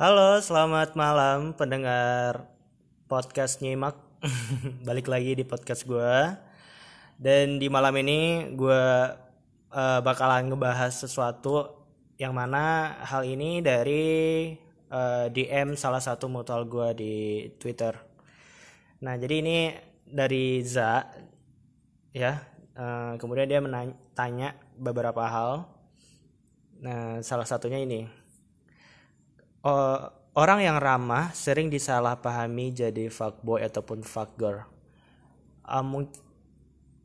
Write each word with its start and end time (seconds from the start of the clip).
Halo, 0.00 0.40
selamat 0.40 0.96
malam 0.96 1.52
pendengar 1.52 2.48
podcast 3.04 3.60
Nyimak. 3.60 4.00
Balik 4.88 5.12
lagi 5.12 5.36
di 5.36 5.44
podcast 5.44 5.84
gue. 5.84 6.40
Dan 7.20 7.60
di 7.60 7.68
malam 7.68 7.92
ini 8.00 8.48
gue 8.56 8.84
uh, 9.76 10.00
bakalan 10.00 10.48
ngebahas 10.48 11.04
sesuatu 11.04 11.84
yang 12.16 12.32
mana 12.32 12.96
hal 13.04 13.28
ini 13.28 13.60
dari 13.60 14.56
uh, 14.88 15.28
eh, 15.28 15.36
DM 15.36 15.76
salah 15.76 16.00
satu 16.00 16.32
mutual 16.32 16.64
gue 16.64 16.88
di 16.96 17.14
Twitter. 17.60 17.92
Nah, 19.04 19.20
jadi 19.20 19.44
ini 19.44 19.76
dari 20.08 20.64
Za 20.64 21.04
ya. 22.16 22.40
Uh, 22.72 23.20
kemudian 23.20 23.52
dia 23.52 23.60
menanya 23.60 24.56
beberapa 24.80 25.28
hal. 25.28 25.68
Nah, 26.80 27.20
salah 27.20 27.44
satunya 27.44 27.84
ini 27.84 28.19
uh, 29.64 30.10
orang 30.36 30.60
yang 30.64 30.76
ramah 30.78 31.34
sering 31.34 31.68
disalahpahami 31.68 32.72
jadi 32.72 33.10
fuckboy 33.10 33.64
ataupun 33.66 34.04
fuckgirl. 34.06 34.64
Um, 35.66 36.06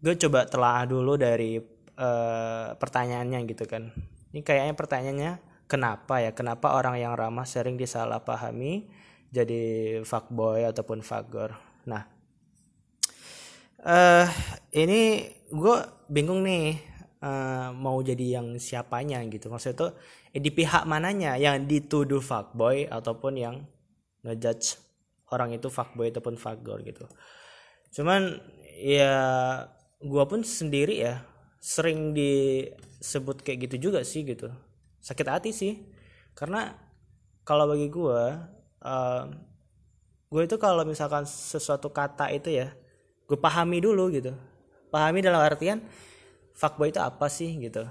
gue 0.02 0.16
coba 0.28 0.46
telah 0.50 0.86
dulu 0.86 1.18
dari 1.18 1.58
uh, 1.98 2.74
pertanyaannya 2.78 3.40
gitu 3.50 3.66
kan. 3.66 3.94
Ini 4.34 4.42
kayaknya 4.44 4.76
pertanyaannya 4.76 5.32
kenapa 5.66 6.22
ya? 6.22 6.32
Kenapa 6.36 6.76
orang 6.76 7.00
yang 7.00 7.14
ramah 7.16 7.48
sering 7.48 7.78
disalahpahami 7.80 8.90
jadi 9.32 9.64
fuckboy 10.04 10.66
ataupun 10.68 11.02
fuckgirl? 11.02 11.56
Nah, 11.86 12.04
uh, 13.86 14.28
ini 14.74 15.30
gue 15.50 15.78
bingung 16.10 16.42
nih 16.42 16.95
uh, 17.26 17.74
mau 17.74 17.98
jadi 18.06 18.40
yang 18.40 18.54
siapanya 18.62 19.20
gitu. 19.26 19.50
Maksudnya 19.50 19.90
tuh 19.90 19.92
eh, 20.30 20.42
di 20.42 20.54
pihak 20.54 20.86
mananya? 20.86 21.34
Yang 21.42 21.66
dituduh 21.66 22.22
fuckboy 22.22 22.86
ataupun 22.86 23.34
yang 23.36 23.56
ngejudge 24.22 24.78
orang 25.34 25.58
itu 25.58 25.68
fuckboy 25.74 26.14
ataupun 26.14 26.38
fuckgirl 26.38 26.86
gitu. 26.86 27.10
Cuman 27.98 28.38
ya 28.78 29.16
gua 30.06 30.30
pun 30.30 30.46
sendiri 30.46 31.02
ya 31.02 31.26
sering 31.58 32.14
disebut 32.14 33.42
kayak 33.42 33.70
gitu 33.70 33.90
juga 33.90 34.06
sih 34.06 34.22
gitu. 34.22 34.54
Sakit 35.02 35.26
hati 35.26 35.50
sih. 35.50 35.82
Karena 36.38 36.78
kalau 37.42 37.66
bagi 37.66 37.90
gua 37.90 38.54
uh, 38.86 39.26
gue 40.26 40.44
itu 40.44 40.58
kalau 40.60 40.84
misalkan 40.84 41.24
sesuatu 41.24 41.94
kata 41.94 42.28
itu 42.34 42.52
ya 42.52 42.74
gue 43.26 43.38
pahami 43.40 43.82
dulu 43.82 44.12
gitu. 44.14 44.34
Pahami 44.94 45.24
dalam 45.24 45.42
artian 45.42 45.82
fuckboy 46.56 46.90
itu 46.90 47.04
apa 47.04 47.28
sih 47.28 47.52
gitu. 47.60 47.84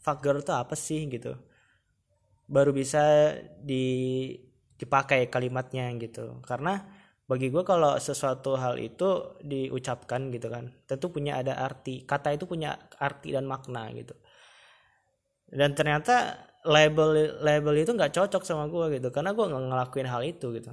Fuck 0.00 0.24
girl 0.24 0.40
itu 0.40 0.52
apa 0.56 0.72
sih 0.72 1.04
gitu. 1.12 1.36
Baru 2.48 2.72
bisa 2.72 3.36
di 3.60 3.84
dipakai 4.80 5.28
kalimatnya 5.28 5.92
gitu. 6.00 6.40
Karena 6.40 6.80
bagi 7.28 7.52
gue 7.52 7.62
kalau 7.62 7.94
sesuatu 8.00 8.58
hal 8.58 8.80
itu 8.80 9.38
diucapkan 9.44 10.34
gitu 10.34 10.50
kan 10.50 10.72
tentu 10.88 11.12
punya 11.12 11.38
ada 11.38 11.60
arti. 11.60 12.02
Kata 12.08 12.32
itu 12.32 12.48
punya 12.48 12.74
arti 12.96 13.36
dan 13.36 13.44
makna 13.44 13.92
gitu. 13.92 14.16
Dan 15.46 15.76
ternyata 15.76 16.48
label 16.64 17.38
label 17.44 17.74
itu 17.76 17.92
nggak 17.92 18.16
cocok 18.16 18.42
sama 18.42 18.66
gue 18.72 18.98
gitu. 18.98 19.12
Karena 19.12 19.36
gue 19.36 19.44
nggak 19.44 19.64
ngelakuin 19.68 20.08
hal 20.08 20.24
itu 20.24 20.48
gitu. 20.56 20.72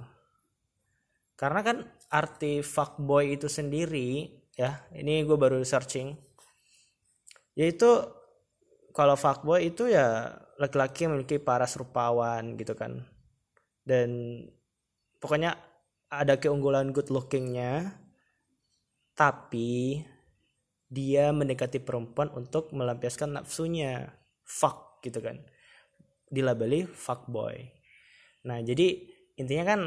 Karena 1.38 1.62
kan 1.62 1.84
arti 2.10 2.64
fuckboy 2.64 3.36
itu 3.36 3.52
sendiri 3.52 4.32
ya 4.58 4.88
ini 4.96 5.22
gue 5.22 5.38
baru 5.38 5.62
searching 5.62 6.27
yaitu 7.58 7.90
kalau 8.94 9.18
fuckboy 9.18 9.66
itu 9.74 9.90
ya 9.90 10.38
laki-laki 10.62 11.10
memiliki 11.10 11.42
paras 11.42 11.74
rupawan 11.74 12.54
gitu 12.54 12.78
kan. 12.78 13.02
Dan 13.82 14.42
pokoknya 15.18 15.58
ada 16.14 16.38
keunggulan 16.38 16.94
good 16.94 17.10
lookingnya 17.10 17.98
tapi 19.18 20.06
dia 20.88 21.34
mendekati 21.34 21.82
perempuan 21.82 22.30
untuk 22.38 22.70
melampiaskan 22.74 23.42
nafsunya. 23.42 24.14
Fuck 24.46 25.02
gitu 25.02 25.22
kan. 25.22 25.42
Dilabeli 26.30 26.86
fuckboy. 26.86 27.70
Nah 28.46 28.62
jadi 28.62 29.02
intinya 29.38 29.66
kan 29.78 29.82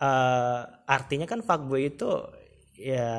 uh, 0.00 0.60
artinya 0.88 1.24
kan 1.28 1.40
fuckboy 1.44 1.88
itu 1.88 2.08
ya 2.78 3.12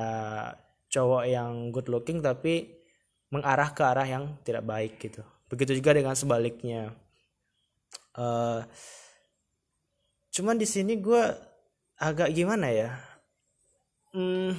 cowok 0.90 1.24
yang 1.30 1.70
good 1.70 1.92
looking 1.92 2.24
tapi 2.26 2.79
mengarah 3.30 3.70
ke 3.74 3.82
arah 3.86 4.06
yang 4.06 4.38
tidak 4.42 4.66
baik 4.66 4.98
gitu. 4.98 5.22
Begitu 5.50 5.78
juga 5.78 5.94
dengan 5.94 6.14
sebaliknya. 6.18 6.94
Uh, 8.18 8.66
cuman 10.34 10.58
di 10.58 10.66
sini 10.66 10.98
gue 10.98 11.24
agak 11.98 12.34
gimana 12.34 12.70
ya? 12.70 12.90
Hmm, 14.10 14.58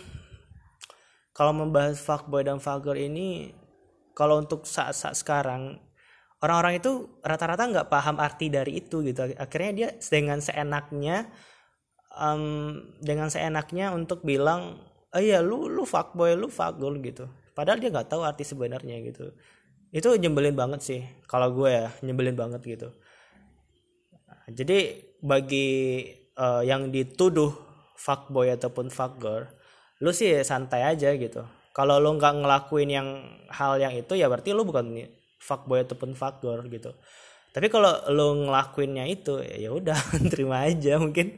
kalau 1.35 1.51
membahas 1.55 1.99
fuckboy 1.99 2.47
dan 2.47 2.63
fuckgirl 2.63 2.99
ini 2.99 3.51
kalau 4.15 4.39
untuk 4.39 4.63
saat-saat 4.63 5.19
sekarang 5.19 5.83
orang-orang 6.39 6.79
itu 6.79 7.21
rata-rata 7.25 7.67
nggak 7.67 7.91
paham 7.91 8.17
arti 8.23 8.47
dari 8.47 8.79
itu 8.79 9.03
gitu. 9.03 9.35
Akhirnya 9.35 9.73
dia 9.75 9.89
dengan 9.99 10.39
seenaknya 10.39 11.27
um, 12.15 12.79
dengan 13.03 13.31
seenaknya 13.31 13.91
untuk 13.91 14.23
bilang 14.23 14.79
oh 15.11 15.21
iya 15.23 15.43
lu 15.43 15.67
lu 15.67 15.83
fuckboy 15.83 16.39
lu 16.39 16.47
fuckgirl 16.47 16.99
gitu 17.03 17.27
padahal 17.61 17.77
dia 17.77 17.93
nggak 17.93 18.09
tahu 18.09 18.25
arti 18.25 18.41
sebenarnya 18.49 18.97
gitu. 19.05 19.37
Itu 19.93 20.17
nyebelin 20.17 20.57
banget 20.57 20.81
sih 20.81 21.01
kalau 21.29 21.53
gue 21.53 21.69
ya 21.69 21.93
nyebelin 22.01 22.33
banget 22.33 22.65
gitu. 22.65 22.89
Jadi 24.49 24.97
bagi 25.21 25.69
uh, 26.41 26.65
yang 26.65 26.89
dituduh 26.89 27.53
fuckboy 28.01 28.49
ataupun 28.57 28.89
fuckgirl 28.89 29.45
lu 30.01 30.09
sih 30.17 30.41
santai 30.41 30.89
aja 30.89 31.13
gitu. 31.13 31.45
Kalau 31.77 32.01
lu 32.01 32.17
nggak 32.17 32.41
ngelakuin 32.41 32.89
yang 32.89 33.09
hal 33.53 33.77
yang 33.77 33.93
itu 33.93 34.17
ya 34.17 34.33
berarti 34.33 34.57
lu 34.57 34.65
bukan 34.65 34.97
fuckboy 35.37 35.85
ataupun 35.85 36.17
fuckgirl 36.17 36.65
gitu. 36.73 36.97
Tapi 37.53 37.69
kalau 37.69 37.93
lu 38.09 38.49
ngelakuinnya 38.49 39.05
itu 39.05 39.45
ya 39.45 39.69
udah 39.69 40.01
terima 40.33 40.65
aja 40.65 40.97
mungkin. 40.97 41.37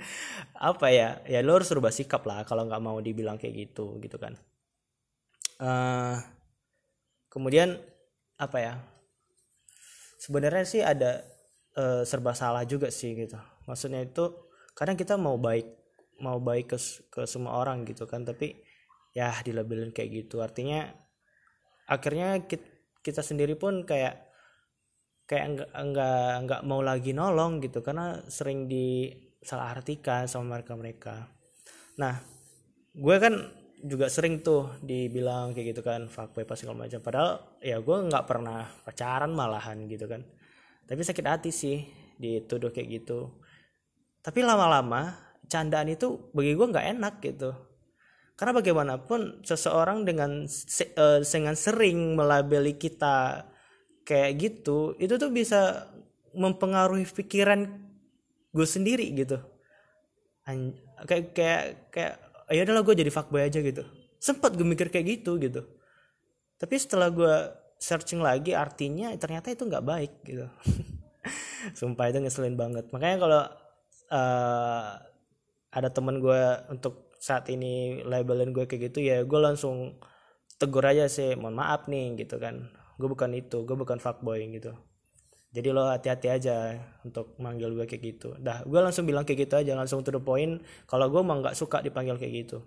Apa 0.54 0.94
ya? 0.94 1.19
Ya 1.27 1.43
lu 1.43 1.59
harus 1.59 1.75
rubah 1.75 1.91
sikap 1.91 2.22
lah 2.22 2.47
kalau 2.47 2.71
nggak 2.71 2.78
mau 2.78 3.03
dibilang 3.03 3.43
kayak 3.43 3.75
gitu 3.75 3.99
gitu 3.99 4.22
kan 4.22 4.39
uh, 5.62 6.18
kemudian 7.30 7.78
apa 8.36 8.58
ya 8.58 8.74
sebenarnya 10.18 10.64
sih 10.66 10.82
ada 10.82 11.22
uh, 11.78 12.02
serba 12.02 12.34
salah 12.34 12.66
juga 12.66 12.90
sih 12.90 13.14
gitu. 13.14 13.38
Maksudnya 13.70 14.02
itu 14.02 14.50
kadang 14.74 14.98
kita 14.98 15.14
mau 15.14 15.38
baik 15.38 15.70
mau 16.18 16.42
baik 16.42 16.74
ke 16.74 16.78
ke 17.10 17.22
semua 17.30 17.62
orang 17.62 17.86
gitu 17.86 18.10
kan 18.10 18.26
tapi 18.26 18.58
ya 19.14 19.30
dilabelin 19.46 19.94
kayak 19.94 20.26
gitu. 20.26 20.42
Artinya 20.42 20.90
akhirnya 21.86 22.42
kita, 22.42 22.66
kita 23.02 23.22
sendiri 23.22 23.54
pun 23.54 23.86
kayak 23.86 24.32
kayak 25.32 25.46
enggak 25.48 25.70
enggak 25.72 26.30
enggak 26.44 26.62
mau 26.66 26.80
lagi 26.84 27.16
nolong 27.16 27.62
gitu 27.62 27.80
karena 27.80 28.20
sering 28.28 28.68
disalahartikan 28.68 30.28
sama 30.28 30.58
mereka 30.58 30.72
mereka 30.76 31.14
nah 31.96 32.20
gue 32.92 33.16
kan 33.16 33.34
juga 33.82 34.06
sering 34.06 34.47
tuh 34.47 34.78
dibilang 34.78 35.50
kayak 35.50 35.75
gitu 35.75 35.82
kan 35.82 36.06
fuckboy 36.06 36.47
pas 36.47 36.54
segala 36.54 36.87
macam. 36.87 37.03
Padahal 37.03 37.59
ya 37.59 37.82
gue 37.82 37.97
nggak 38.09 38.25
pernah 38.31 38.70
pacaran 38.87 39.34
malahan 39.34 39.91
gitu 39.91 40.06
kan. 40.06 40.22
Tapi 40.87 41.00
sakit 41.03 41.26
hati 41.26 41.50
sih 41.50 41.82
dituduh 42.15 42.71
kayak 42.71 43.03
gitu. 43.03 43.34
Tapi 44.22 44.47
lama-lama 44.47 45.19
candaan 45.50 45.91
itu 45.91 46.31
bagi 46.31 46.54
gue 46.54 46.66
nggak 46.71 46.88
enak 46.98 47.15
gitu. 47.26 47.50
Karena 48.38 48.54
bagaimanapun 48.54 49.42
seseorang 49.42 50.06
dengan 50.06 50.47
uh, 50.47 51.21
dengan 51.22 51.54
sering 51.59 52.15
melabeli 52.15 52.78
kita 52.78 53.47
kayak 54.03 54.31
gitu 54.38 54.98
itu 54.98 55.15
tuh 55.15 55.31
bisa 55.31 55.91
mempengaruhi 56.34 57.06
pikiran 57.06 57.66
gue 58.54 58.66
sendiri 58.66 59.10
gitu. 59.10 59.42
Kayak 61.03 61.34
kayak 61.34 61.62
kayak 61.91 62.15
ya 62.53 62.63
udahlah 62.69 62.84
gue 62.84 62.95
jadi 63.01 63.10
fuckboy 63.10 63.43
aja 63.49 63.59
gitu. 63.65 63.83
Sempat 64.21 64.54
gue 64.54 64.66
mikir 64.66 64.93
kayak 64.93 65.07
gitu 65.21 65.41
gitu. 65.41 65.65
Tapi 66.60 66.75
setelah 66.78 67.09
gue 67.10 67.34
searching 67.81 68.22
lagi 68.22 68.54
artinya 68.54 69.10
ternyata 69.19 69.51
itu 69.51 69.66
nggak 69.66 69.84
baik 69.84 70.13
gitu. 70.22 70.47
Sumpah 71.78 72.13
itu 72.13 72.22
ngeselin 72.22 72.54
banget. 72.54 72.93
Makanya 72.95 73.16
kalau 73.19 73.43
uh, 74.13 74.91
ada 75.72 75.89
teman 75.89 76.21
gue 76.21 76.43
untuk 76.71 77.10
saat 77.19 77.49
ini 77.49 78.04
labelin 78.04 78.53
gue 78.53 78.66
kayak 78.66 78.93
gitu 78.93 78.99
ya 78.99 79.22
gue 79.22 79.41
langsung 79.41 79.97
tegur 80.59 80.83
aja 80.83 81.07
sih 81.07 81.34
mohon 81.34 81.57
maaf 81.59 81.89
nih 81.89 82.21
gitu 82.21 82.37
kan. 82.39 82.71
Gue 83.01 83.09
bukan 83.10 83.33
itu 83.34 83.65
gue 83.66 83.75
bukan 83.75 83.99
fuckboy 83.99 84.45
gitu 84.53 84.77
jadi 85.53 85.69
lo 85.69 85.84
hati-hati 85.84 86.28
aja 86.33 86.81
untuk 87.04 87.37
manggil 87.37 87.77
gue 87.77 87.84
kayak 87.84 88.03
gitu. 88.03 88.33
Dah 88.41 88.65
gue 88.65 88.81
langsung 88.81 89.04
bilang 89.04 89.28
kayak 89.28 89.45
gitu 89.45 89.54
aja 89.60 89.77
langsung 89.77 90.01
to 90.01 90.09
the 90.09 90.19
point. 90.19 90.65
Kalau 90.89 91.13
gue 91.13 91.21
emang 91.21 91.45
nggak 91.45 91.53
suka 91.53 91.84
dipanggil 91.84 92.16
kayak 92.16 92.49
gitu. 92.49 92.65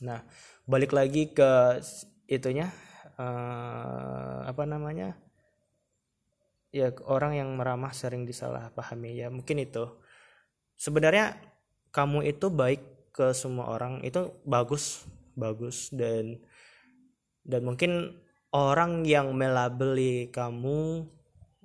Nah 0.00 0.24
balik 0.64 0.96
lagi 0.96 1.28
ke 1.28 1.84
itunya 2.24 2.72
uh, 3.20 4.48
apa 4.48 4.64
namanya? 4.64 5.12
Ya 6.72 6.88
orang 7.04 7.36
yang 7.36 7.52
meramah 7.52 7.92
sering 7.92 8.24
disalahpahami. 8.24 9.20
Ya 9.20 9.28
mungkin 9.28 9.60
itu. 9.60 9.84
Sebenarnya 10.80 11.36
kamu 11.92 12.24
itu 12.32 12.48
baik 12.48 13.12
ke 13.12 13.36
semua 13.36 13.68
orang 13.68 14.00
itu 14.08 14.32
bagus 14.48 15.04
bagus. 15.36 15.92
Dan 15.92 16.40
dan 17.44 17.60
mungkin 17.60 18.24
orang 18.56 19.04
yang 19.04 19.36
melabeli 19.36 20.32
kamu 20.32 21.12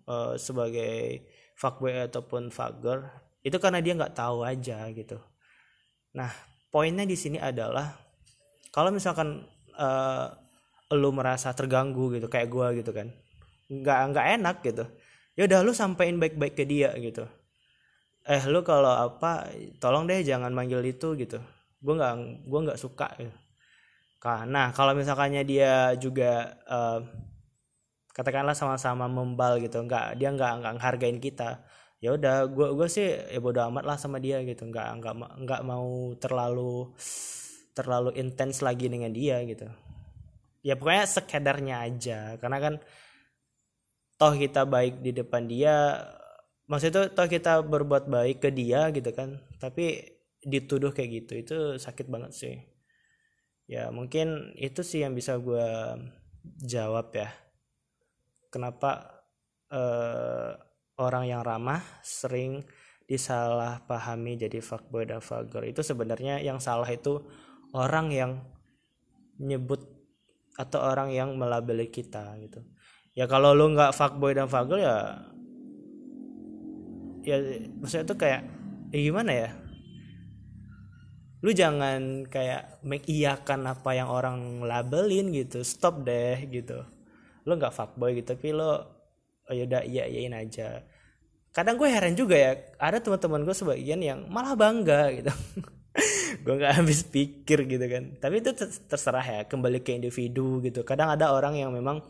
uh, 0.09 0.33
sebagai 0.35 1.23
fuckboy 1.53 2.09
ataupun 2.09 2.49
fucker 2.49 3.05
itu 3.45 3.55
karena 3.61 3.79
dia 3.79 3.93
nggak 3.95 4.17
tahu 4.17 4.41
aja 4.43 4.89
gitu. 4.91 5.21
Nah 6.17 6.33
poinnya 6.73 7.05
di 7.05 7.13
sini 7.13 7.37
adalah 7.37 7.93
kalau 8.73 8.89
misalkan 8.89 9.45
uh, 9.77 10.27
lu 10.89 11.13
merasa 11.13 11.53
terganggu 11.53 12.17
gitu 12.17 12.25
kayak 12.25 12.49
gua 12.49 12.73
gitu 12.73 12.89
kan 12.89 13.13
nggak 13.69 13.99
nggak 14.09 14.27
enak 14.41 14.57
gitu 14.65 14.89
ya 15.37 15.45
udah 15.45 15.59
lu 15.61 15.71
sampein 15.71 16.19
baik-baik 16.19 16.57
ke 16.57 16.67
dia 16.67 16.91
gitu. 16.99 17.23
Eh 18.27 18.43
lu 18.51 18.59
kalau 18.67 18.91
apa 18.91 19.47
tolong 19.79 20.03
deh 20.03 20.19
jangan 20.19 20.51
manggil 20.51 20.83
itu 20.83 21.15
gitu. 21.15 21.39
Gue 21.79 21.95
nggak 21.95 22.43
gue 22.43 22.59
nggak 22.67 22.75
suka 22.81 23.07
gitu. 23.15 23.31
Nah, 24.51 24.75
kalau 24.75 24.91
misalkannya 24.91 25.47
dia 25.47 25.95
juga 25.95 26.59
uh, 26.67 26.99
katakanlah 28.19 28.51
sama-sama 28.51 29.07
membal 29.07 29.63
gitu, 29.63 29.79
nggak 29.79 30.19
dia 30.19 30.29
nggak 30.35 30.51
nggak 30.59 30.73
hargain 30.83 31.23
kita, 31.23 31.63
ya 32.03 32.11
udah 32.19 32.51
gue 32.51 32.67
gue 32.75 32.87
sih 32.91 33.07
ya 33.07 33.39
bodo 33.39 33.63
amat 33.71 33.87
lah 33.87 33.95
sama 33.95 34.19
dia 34.19 34.43
gitu, 34.43 34.67
nggak 34.67 34.99
nggak 34.99 35.15
nggak 35.47 35.61
mau 35.63 36.11
terlalu 36.19 36.91
terlalu 37.71 38.11
intens 38.19 38.59
lagi 38.59 38.91
dengan 38.91 39.15
dia 39.15 39.39
gitu. 39.47 39.71
Ya 40.59 40.75
pokoknya 40.75 41.05
sekedarnya 41.07 41.75
aja, 41.87 42.19
karena 42.43 42.57
kan 42.59 42.73
toh 44.19 44.35
kita 44.35 44.67
baik 44.67 44.99
di 44.99 45.15
depan 45.15 45.47
dia, 45.47 46.03
maksudnya 46.67 47.07
itu 47.07 47.15
toh 47.15 47.27
kita 47.31 47.63
berbuat 47.63 48.11
baik 48.11 48.43
ke 48.43 48.51
dia 48.51 48.91
gitu 48.91 49.15
kan, 49.15 49.39
tapi 49.63 50.19
dituduh 50.43 50.95
kayak 50.95 51.09
gitu 51.23 51.33
itu 51.35 51.57
sakit 51.75 52.07
banget 52.07 52.31
sih 52.31 52.55
ya 53.67 53.91
mungkin 53.91 54.55
itu 54.55 54.81
sih 54.87 55.03
yang 55.03 55.11
bisa 55.11 55.35
gue 55.35 55.67
jawab 56.63 57.11
ya 57.11 57.29
kenapa 58.49 59.23
uh, 59.73 60.57
orang 60.99 61.29
yang 61.29 61.41
ramah 61.41 61.81
sering 62.03 62.65
disalahpahami 63.09 64.37
jadi 64.37 64.61
fuckboy 64.61 65.09
dan 65.09 65.23
fucker 65.23 65.65
itu 65.65 65.81
sebenarnya 65.81 66.37
yang 66.45 66.61
salah 66.61 66.85
itu 66.85 67.25
orang 67.73 68.13
yang 68.13 68.31
nyebut 69.41 69.81
atau 70.59 70.83
orang 70.83 71.09
yang 71.09 71.33
melabeli 71.39 71.89
kita 71.89 72.35
gitu. 72.43 72.61
Ya 73.17 73.25
kalau 73.25 73.57
lu 73.57 73.73
nggak 73.73 73.95
fuckboy 73.95 74.35
dan 74.37 74.45
fucker 74.45 74.77
ya 74.77 75.25
ya 77.25 77.37
maksudnya 77.81 78.05
itu 78.05 78.15
kayak 78.19 78.41
ya 78.93 78.99
gimana 78.99 79.31
ya? 79.33 79.49
Lu 81.39 81.55
jangan 81.55 82.27
kayak 82.27 82.83
mengiyakan 82.83 83.63
apa 83.73 83.89
yang 83.95 84.11
orang 84.11 84.59
labelin 84.61 85.31
gitu 85.31 85.63
stop 85.63 86.03
deh 86.03 86.45
gitu 86.51 86.83
lu 87.49 87.57
nggak 87.57 87.73
fuckboy 87.73 88.13
gitu 88.13 88.37
tapi 88.37 88.53
lo 88.53 88.99
oh 89.49 89.53
yaudah 89.53 89.81
iya 89.83 90.05
iyain 90.05 90.37
aja. 90.37 90.85
Kadang 91.49 91.81
gue 91.81 91.89
heran 91.89 92.13
juga 92.13 92.37
ya 92.37 92.51
ada 92.77 93.01
teman-teman 93.01 93.41
gue 93.41 93.55
sebagian 93.57 93.99
yang 93.99 94.29
malah 94.29 94.53
bangga 94.53 95.09
gitu. 95.17 95.33
Gue 96.45 96.55
nggak 96.61 96.77
habis 96.77 97.01
pikir 97.03 97.65
gitu 97.65 97.81
kan. 97.89 98.15
Tapi 98.21 98.45
itu 98.45 98.53
terserah 98.85 99.25
ya 99.25 99.41
kembali 99.49 99.81
ke 99.81 99.97
individu 99.97 100.61
gitu. 100.61 100.85
Kadang 100.85 101.09
ada 101.09 101.33
orang 101.33 101.57
yang 101.57 101.73
memang 101.73 102.05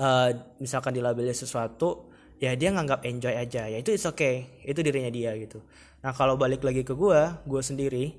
uh, 0.00 0.30
misalkan 0.56 0.96
dilabeli 0.96 1.30
sesuatu 1.36 2.10
ya 2.40 2.56
dia 2.56 2.72
nganggap 2.72 3.04
enjoy 3.04 3.36
aja. 3.36 3.68
Ya 3.68 3.76
itu 3.76 3.92
is 3.92 4.08
okay. 4.08 4.64
Itu 4.64 4.80
dirinya 4.80 5.12
dia 5.12 5.36
gitu. 5.36 5.60
Nah 6.00 6.16
kalau 6.16 6.40
balik 6.40 6.64
lagi 6.64 6.80
ke 6.80 6.96
gue 6.96 7.20
gue 7.44 7.62
sendiri 7.62 8.16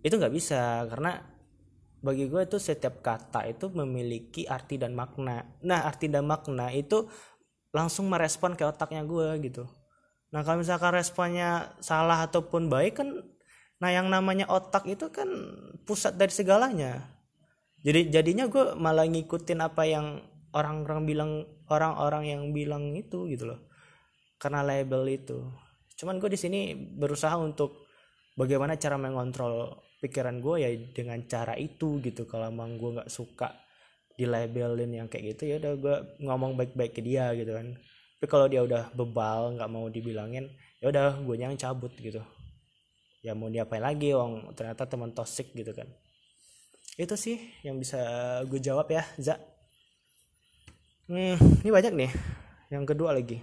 itu 0.00 0.14
nggak 0.14 0.32
bisa. 0.32 0.86
Karena 0.86 1.18
bagi 2.06 2.30
gue 2.30 2.46
itu 2.46 2.62
setiap 2.62 3.02
kata 3.02 3.50
itu 3.50 3.66
memiliki 3.74 4.46
arti 4.46 4.78
dan 4.78 4.94
makna. 4.94 5.42
Nah 5.66 5.82
arti 5.82 6.06
dan 6.06 6.22
makna 6.22 6.70
itu 6.70 7.10
langsung 7.74 8.06
merespon 8.06 8.54
ke 8.54 8.62
otaknya 8.62 9.02
gue 9.02 9.26
gitu. 9.42 9.66
Nah 10.30 10.46
kalau 10.46 10.62
misalkan 10.62 10.94
responnya 10.94 11.74
salah 11.82 12.22
ataupun 12.22 12.70
baik 12.70 13.02
kan 13.02 13.10
nah 13.76 13.92
yang 13.92 14.08
namanya 14.08 14.48
otak 14.48 14.86
itu 14.86 15.10
kan 15.10 15.26
pusat 15.82 16.14
dari 16.14 16.30
segalanya. 16.30 17.02
Jadi 17.82 18.14
jadinya 18.14 18.46
gue 18.46 18.78
malah 18.78 19.04
ngikutin 19.04 19.60
apa 19.60 19.82
yang 19.84 20.22
orang-orang 20.54 21.00
bilang 21.04 21.30
orang-orang 21.66 22.24
yang 22.30 22.42
bilang 22.54 22.94
itu 22.94 23.26
gitu 23.26 23.50
loh. 23.50 23.60
Karena 24.38 24.62
label 24.62 25.02
itu. 25.10 25.42
Cuman 25.98 26.22
gue 26.22 26.30
di 26.30 26.38
sini 26.38 26.72
berusaha 26.72 27.34
untuk 27.34 27.88
bagaimana 28.36 28.76
cara 28.76 29.00
mengontrol 29.00 29.80
pikiran 30.06 30.38
gue 30.38 30.56
ya 30.62 30.70
dengan 30.94 31.18
cara 31.26 31.58
itu 31.58 31.98
gitu. 31.98 32.22
Kalau 32.30 32.46
emang 32.46 32.78
gue 32.78 33.02
nggak 33.02 33.10
suka 33.10 33.50
di 34.14 34.24
labelin 34.24 34.94
yang 34.94 35.08
kayak 35.10 35.36
gitu 35.36 35.42
ya 35.50 35.54
udah 35.60 35.72
gue 35.76 35.96
ngomong 36.22 36.54
baik-baik 36.54 36.94
ke 36.94 37.02
dia 37.02 37.34
gitu 37.34 37.50
kan. 37.50 37.74
Tapi 38.16 38.26
kalau 38.30 38.46
dia 38.46 38.62
udah 38.62 38.94
bebal 38.94 39.58
nggak 39.58 39.68
mau 39.68 39.90
dibilangin 39.90 40.46
ya 40.78 40.88
udah 40.88 41.18
gue 41.20 41.34
yang 41.34 41.58
cabut 41.58 41.90
gitu. 41.98 42.22
Ya 43.26 43.34
mau 43.34 43.50
diapain 43.50 43.82
lagi 43.82 44.14
wong 44.14 44.54
ternyata 44.54 44.86
teman 44.86 45.10
toxic 45.10 45.50
gitu 45.50 45.74
kan. 45.74 45.90
Itu 46.94 47.18
sih 47.18 47.36
yang 47.66 47.82
bisa 47.82 47.98
gue 48.46 48.62
jawab 48.62 48.86
ya 48.88 49.02
za. 49.18 49.36
Hmm, 51.10 51.38
ini 51.66 51.70
banyak 51.74 51.92
nih. 51.92 52.10
Yang 52.70 52.84
kedua 52.94 53.10
lagi. 53.14 53.42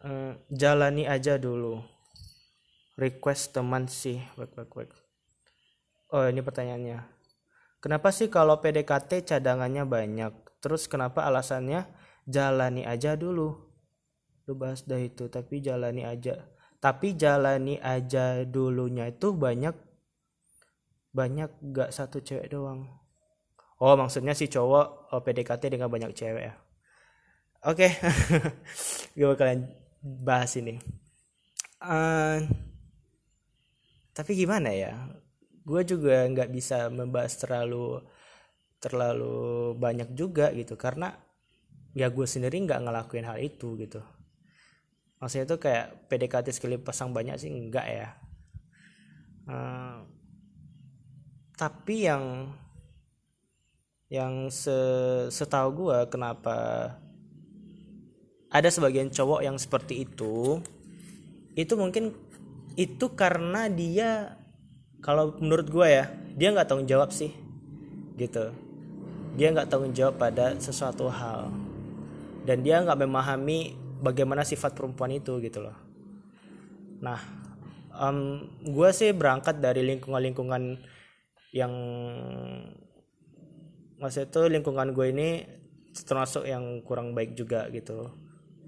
Hmm, 0.00 0.36
jalani 0.52 1.08
aja 1.08 1.40
dulu 1.40 1.95
request 2.96 3.52
teman 3.56 3.88
sih. 3.88 4.20
Wait 4.40 4.52
wait 4.56 4.72
wait 4.74 4.92
oh 6.12 6.24
ini 6.26 6.40
pertanyaannya. 6.42 6.98
Kenapa 7.82 8.10
sih 8.10 8.26
kalau 8.32 8.58
PDKT 8.58 9.26
cadangannya 9.26 9.86
banyak? 9.86 10.32
Terus 10.58 10.90
kenapa 10.90 11.22
alasannya 11.26 11.86
jalani 12.26 12.82
aja 12.82 13.14
dulu? 13.14 13.54
Lu 14.46 14.52
bahas 14.58 14.82
dah 14.82 14.98
itu 14.98 15.30
tapi 15.30 15.62
jalani 15.62 16.02
aja. 16.02 16.46
Tapi 16.82 17.14
jalani 17.14 17.78
aja 17.78 18.42
dulunya 18.46 19.10
itu 19.10 19.34
banyak. 19.34 19.74
Banyak 21.16 21.50
gak 21.72 21.90
satu 21.96 22.20
cewek 22.20 22.52
doang. 22.52 22.84
Oh 23.80 23.96
maksudnya 23.96 24.32
si 24.32 24.48
cowok 24.48 25.12
oh, 25.12 25.20
PDKT 25.20 25.68
dengan 25.72 25.92
banyak 25.92 26.12
cewek 26.16 26.44
ya. 26.48 26.54
Oke, 27.66 27.88
okay. 27.88 27.90
gue 29.18 29.26
bakalan 29.26 29.66
bahas 30.00 30.54
ini. 30.54 30.78
Uh, 31.82 32.46
tapi 34.16 34.32
gimana 34.32 34.72
ya? 34.72 34.96
Gue 35.60 35.84
juga 35.84 36.24
nggak 36.24 36.48
bisa 36.48 36.88
membahas 36.88 37.36
terlalu 37.36 38.00
terlalu 38.80 39.76
banyak 39.76 40.16
juga 40.16 40.48
gitu 40.56 40.80
karena 40.80 41.12
ya 41.92 42.08
gue 42.08 42.24
sendiri 42.24 42.64
nggak 42.64 42.80
ngelakuin 42.80 43.28
hal 43.28 43.36
itu 43.36 43.76
gitu. 43.76 44.00
Maksudnya 45.20 45.44
itu 45.44 45.56
kayak 45.60 46.08
PDKT 46.08 46.48
sekali 46.56 46.80
pasang 46.80 47.12
banyak 47.12 47.36
sih 47.36 47.52
enggak 47.52 47.86
ya. 47.92 48.08
Uh, 49.44 50.00
tapi 51.60 52.08
yang 52.08 52.52
yang 54.08 54.48
se 54.48 54.76
setahu 55.28 55.84
gue 55.84 55.98
kenapa 56.08 56.56
ada 58.48 58.68
sebagian 58.72 59.12
cowok 59.12 59.44
yang 59.44 59.60
seperti 59.60 60.08
itu 60.08 60.62
itu 61.56 61.74
mungkin 61.74 62.12
itu 62.76 63.16
karena 63.16 63.72
dia 63.72 64.36
kalau 65.00 65.32
menurut 65.40 65.66
gue 65.72 65.88
ya 65.88 66.12
dia 66.36 66.52
nggak 66.52 66.68
tanggung 66.68 66.88
jawab 66.88 67.10
sih 67.10 67.32
gitu. 68.20 68.52
Dia 69.36 69.52
nggak 69.52 69.68
tanggung 69.68 69.92
jawab 69.96 70.20
pada 70.20 70.56
sesuatu 70.60 71.08
hal. 71.08 71.52
Dan 72.46 72.62
dia 72.62 72.80
nggak 72.84 73.00
memahami 73.02 73.74
bagaimana 74.00 74.44
sifat 74.44 74.76
perempuan 74.76 75.12
itu 75.16 75.40
gitu 75.40 75.64
loh. 75.64 75.76
Nah 77.00 77.20
um, 77.96 78.44
gue 78.60 78.88
sih 78.92 79.12
berangkat 79.16 79.58
dari 79.58 79.80
lingkungan-lingkungan 79.84 80.76
yang 81.56 81.72
masa 83.96 84.28
itu 84.28 84.44
lingkungan 84.52 84.92
gue 84.92 85.06
ini 85.08 85.28
termasuk 86.04 86.44
yang 86.44 86.84
kurang 86.84 87.16
baik 87.16 87.32
juga 87.32 87.72
gitu. 87.72 88.12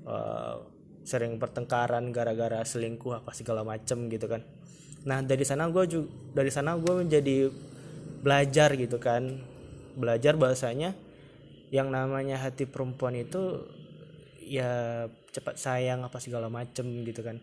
Uh, 0.09 0.78
sering 1.09 1.41
pertengkaran 1.41 2.13
gara-gara 2.13 2.61
selingkuh 2.61 3.25
apa 3.25 3.33
segala 3.33 3.65
macem 3.65 4.13
gitu 4.13 4.29
kan. 4.29 4.45
Nah 5.09 5.25
dari 5.25 5.41
sana 5.49 5.65
gue 5.73 5.85
juga 5.89 6.13
dari 6.37 6.53
sana 6.53 6.77
gue 6.77 6.93
menjadi 7.01 7.49
belajar 8.21 8.77
gitu 8.77 9.01
kan. 9.01 9.41
Belajar 9.97 10.37
bahasanya 10.37 10.93
yang 11.73 11.89
namanya 11.89 12.37
hati 12.37 12.69
perempuan 12.69 13.17
itu 13.17 13.65
ya 14.45 15.09
cepat 15.33 15.57
sayang 15.57 16.05
apa 16.05 16.21
segala 16.21 16.53
macem 16.53 16.85
gitu 17.09 17.25
kan. 17.25 17.41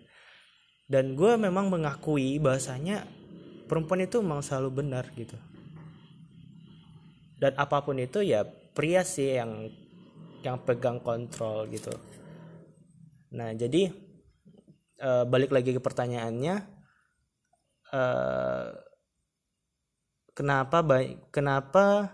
Dan 0.86 1.17
gue 1.17 1.34
memang 1.34 1.74
mengakui 1.74 2.38
bahasanya 2.38 3.10
perempuan 3.65 4.05
itu 4.05 4.22
memang 4.22 4.45
selalu 4.45 4.86
benar 4.86 5.10
gitu. 5.17 5.34
Dan 7.41 7.57
apa 7.57 7.81
pun 7.81 7.98
itu 7.98 8.22
ya 8.22 8.45
pria 8.45 9.01
sih 9.01 9.41
yang 9.41 9.74
yang 10.45 10.62
pegang 10.62 11.01
kontrol 11.01 11.65
gitu 11.74 11.89
nah 13.34 13.50
jadi 13.53 13.89
uh, 15.01 15.24
balik 15.25 15.50
lagi 15.50 15.74
ke 15.74 15.82
pertanyaannya 15.82 16.55
uh, 17.94 18.67
kenapa 20.36 20.84
baik 20.84 21.32
kenapa 21.32 22.12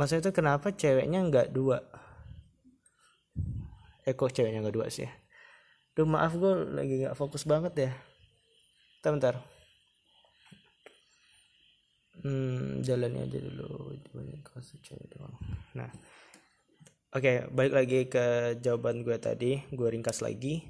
masa 0.00 0.16
itu 0.16 0.32
kenapa 0.32 0.72
ceweknya 0.72 1.20
nggak 1.28 1.52
dua? 1.52 1.84
Eh 4.08 4.16
kok 4.16 4.32
ceweknya 4.32 4.64
nggak 4.64 4.76
dua 4.80 4.88
sih? 4.88 5.04
Duh 5.92 6.08
maaf 6.08 6.32
gue 6.40 6.52
lagi 6.72 7.04
nggak 7.04 7.18
fokus 7.20 7.44
banget 7.44 7.74
ya. 7.76 7.92
Bentar, 9.04 9.12
bentar. 9.12 9.36
hmm 12.20 12.80
jalannya 12.84 13.28
aja 13.28 13.38
dulu. 13.44 13.96
Cewek 14.80 15.08
doang. 15.12 15.36
Nah 15.76 15.92
oke 17.10 17.22
okay, 17.22 17.36
balik 17.50 17.74
lagi 17.74 18.00
ke 18.06 18.56
jawaban 18.62 19.02
gue 19.02 19.16
tadi 19.18 19.62
gue 19.70 19.88
ringkas 19.90 20.22
lagi 20.22 20.66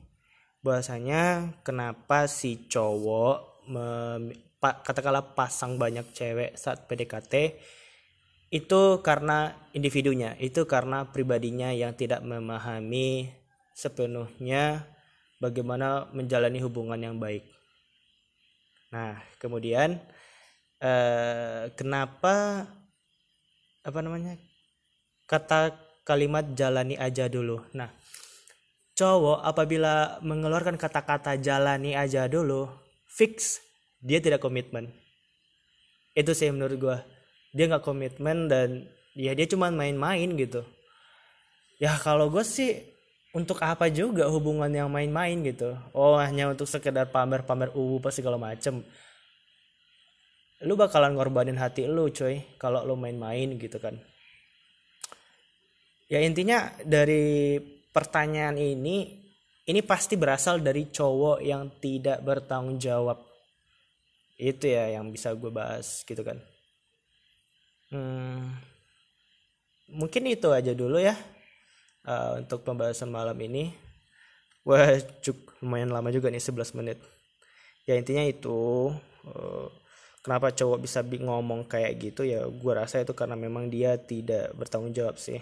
bahasanya 0.60 1.56
kenapa 1.64 2.28
si 2.28 2.68
cowok 2.68 3.64
pa, 4.60 4.84
katakanlah 4.84 5.32
pasang 5.32 5.80
banyak 5.80 6.04
cewek 6.12 6.56
saat 6.56 6.84
PDKT 6.84 7.56
itu 8.50 8.98
karena 9.06 9.54
individunya, 9.70 10.34
itu 10.42 10.66
karena 10.66 11.06
pribadinya 11.06 11.70
yang 11.70 11.94
tidak 11.94 12.18
memahami 12.26 13.30
sepenuhnya 13.78 14.90
bagaimana 15.38 16.10
menjalani 16.10 16.58
hubungan 16.58 16.98
yang 16.98 17.16
baik. 17.22 17.46
Nah, 18.90 19.22
kemudian 19.38 20.02
eh, 20.82 21.70
kenapa 21.78 22.66
apa 23.86 23.98
namanya 24.02 24.34
kata 25.30 25.78
kalimat 26.10 26.42
jalani 26.58 26.98
aja 26.98 27.30
dulu. 27.30 27.62
Nah, 27.70 27.86
cowok 28.98 29.46
apabila 29.46 30.18
mengeluarkan 30.26 30.74
kata-kata 30.74 31.38
jalani 31.38 31.94
aja 31.94 32.26
dulu, 32.26 32.66
fix 33.06 33.62
dia 34.02 34.18
tidak 34.18 34.42
komitmen. 34.42 34.90
Itu 36.18 36.34
sih 36.34 36.50
menurut 36.50 36.76
gue 36.82 36.98
dia 37.54 37.70
nggak 37.70 37.86
komitmen 37.86 38.50
dan 38.50 38.90
ya 39.14 39.30
dia 39.38 39.46
cuma 39.46 39.70
main-main 39.70 40.34
gitu. 40.34 40.66
Ya 41.78 41.94
kalau 41.94 42.26
gue 42.26 42.42
sih 42.42 42.82
untuk 43.30 43.62
apa 43.62 43.86
juga 43.86 44.26
hubungan 44.26 44.68
yang 44.68 44.90
main-main 44.90 45.38
gitu. 45.46 45.78
Oh 45.94 46.18
hanya 46.18 46.50
untuk 46.50 46.66
sekedar 46.66 47.06
pamer-pamer 47.14 47.70
uh 47.70 47.98
pas 48.02 48.10
segala 48.10 48.34
macem. 48.34 48.82
Lu 50.66 50.74
bakalan 50.74 51.14
ngorbanin 51.14 51.56
hati 51.56 51.86
lu 51.86 52.10
coy 52.10 52.42
kalau 52.58 52.82
lu 52.82 52.98
main-main 52.98 53.54
gitu 53.56 53.78
kan 53.78 53.96
ya 56.10 56.18
intinya 56.18 56.74
dari 56.82 57.62
pertanyaan 57.94 58.58
ini 58.58 59.20
ini 59.70 59.80
pasti 59.86 60.18
berasal 60.18 60.58
dari 60.58 60.90
cowok 60.90 61.38
yang 61.38 61.70
tidak 61.78 62.18
bertanggung 62.26 62.82
jawab. 62.82 63.22
Itu 64.34 64.66
ya 64.66 64.98
yang 64.98 65.14
bisa 65.14 65.30
gue 65.38 65.52
bahas 65.52 66.02
gitu 66.02 66.26
kan. 66.26 66.42
Hmm, 67.94 68.58
mungkin 69.94 70.26
itu 70.26 70.50
aja 70.50 70.74
dulu 70.74 70.98
ya 70.98 71.14
uh, 72.10 72.42
untuk 72.42 72.66
pembahasan 72.66 73.14
malam 73.14 73.38
ini. 73.38 73.70
Wah 74.66 74.98
cuk 75.22 75.62
lumayan 75.62 75.94
lama 75.94 76.10
juga 76.10 76.34
nih 76.34 76.42
11 76.42 76.78
menit. 76.82 76.98
Ya 77.86 77.94
intinya 77.94 78.26
itu 78.26 78.90
uh, 79.30 79.66
kenapa 80.26 80.50
cowok 80.50 80.78
bisa 80.82 81.06
ngomong 81.06 81.70
kayak 81.70 81.94
gitu? 82.00 82.26
Ya 82.26 82.42
gue 82.42 82.72
rasa 82.74 83.06
itu 83.06 83.14
karena 83.14 83.38
memang 83.38 83.70
dia 83.70 83.94
tidak 84.02 84.50
bertanggung 84.58 84.90
jawab 84.96 85.14
sih 85.14 85.38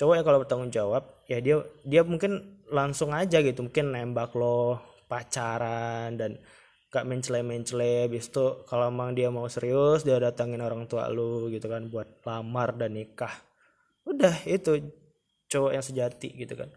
cowok 0.00 0.16
yang 0.16 0.24
kalau 0.24 0.40
bertanggung 0.40 0.72
jawab 0.72 1.12
ya 1.28 1.44
dia 1.44 1.60
dia 1.84 2.00
mungkin 2.00 2.64
langsung 2.72 3.12
aja 3.12 3.44
gitu 3.44 3.68
mungkin 3.68 3.92
nembak 3.92 4.32
lo 4.32 4.80
pacaran 5.04 6.16
dan 6.16 6.40
gak 6.88 7.04
mencele-mencele 7.04 8.08
habis 8.08 8.32
itu 8.32 8.64
kalau 8.64 8.88
emang 8.88 9.12
dia 9.12 9.28
mau 9.28 9.44
serius 9.52 10.00
dia 10.00 10.16
datangin 10.16 10.64
orang 10.64 10.88
tua 10.88 11.04
lu 11.12 11.52
gitu 11.52 11.68
kan 11.68 11.92
buat 11.92 12.24
lamar 12.24 12.80
dan 12.80 12.96
nikah. 12.96 13.30
Udah 14.08 14.32
itu 14.48 14.88
cowok 15.52 15.70
yang 15.76 15.84
sejati 15.84 16.32
gitu 16.32 16.56
kan. 16.56 16.72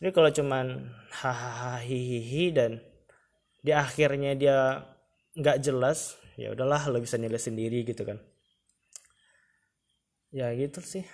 Tapi 0.00 0.10
kalau 0.16 0.32
cuman 0.32 0.88
hahaha 1.12 1.84
hihihi 1.84 2.44
dan 2.56 2.80
di 3.60 3.76
akhirnya 3.76 4.32
dia 4.32 4.80
nggak 5.36 5.60
jelas 5.60 6.16
ya 6.40 6.56
udahlah 6.56 6.88
lo 6.88 7.04
bisa 7.04 7.20
nilai 7.20 7.38
sendiri 7.38 7.84
gitu 7.84 8.02
kan. 8.08 8.16
Ya 10.32 10.50
gitu 10.56 10.80
sih 10.80 11.04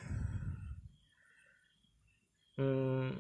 hmm 2.56 3.11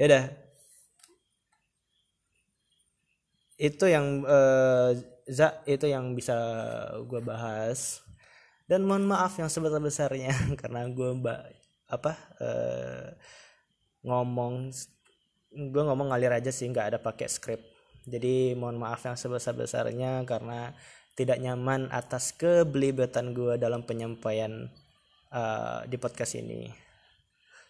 ya 0.00 0.04
udah. 0.08 0.24
Itu 3.60 3.84
yang 3.84 4.24
uh, 4.24 4.96
za 5.28 5.60
itu 5.68 5.84
yang 5.84 6.16
bisa 6.16 6.32
gue 7.04 7.20
bahas. 7.20 8.00
Dan 8.64 8.88
mohon 8.88 9.04
maaf 9.04 9.36
yang 9.36 9.52
sebesar 9.52 9.82
besarnya 9.84 10.32
karena 10.60 10.88
gue 10.88 11.10
mbak 11.20 11.40
apa 11.90 12.12
uh, 12.40 13.06
ngomong 14.06 14.70
gue 15.50 15.82
ngomong 15.82 16.14
ngalir 16.14 16.32
aja 16.32 16.48
sih 16.48 16.64
nggak 16.72 16.96
ada 16.96 16.98
pakai 17.04 17.28
skrip. 17.28 17.60
Jadi 18.08 18.56
mohon 18.56 18.80
maaf 18.80 19.04
yang 19.04 19.20
sebesar 19.20 19.52
besarnya 19.52 20.24
karena 20.24 20.72
tidak 21.12 21.36
nyaman 21.36 21.92
atas 21.92 22.32
kebelibetan 22.32 23.36
gue 23.36 23.60
dalam 23.60 23.84
penyampaian 23.84 24.72
uh, 25.34 25.84
di 25.84 26.00
podcast 26.00 26.40
ini 26.40 26.89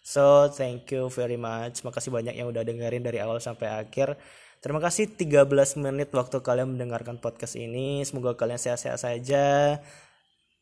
so 0.01 0.49
thank 0.51 0.89
you 0.91 1.07
very 1.13 1.37
much 1.37 1.85
makasih 1.85 2.11
banyak 2.11 2.35
yang 2.35 2.49
udah 2.49 2.65
dengerin 2.65 3.05
dari 3.05 3.21
awal 3.21 3.37
sampai 3.37 3.69
akhir 3.69 4.17
Terima 4.61 4.77
kasih 4.77 5.09
13 5.17 5.49
menit 5.81 6.13
waktu 6.13 6.37
kalian 6.45 6.77
mendengarkan 6.77 7.17
podcast 7.17 7.57
ini. 7.57 8.05
Semoga 8.05 8.37
kalian 8.37 8.61
sehat-sehat 8.61 9.01
saja 9.01 9.81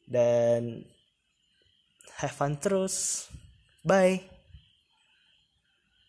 dan 0.07 0.87
have 2.23 2.31
fun 2.31 2.55
terus. 2.55 3.27
Bye. 3.83 4.38